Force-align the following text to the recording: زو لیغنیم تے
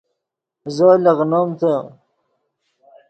زو 0.75 0.87
لیغنیم 1.03 1.49
تے 1.59 1.73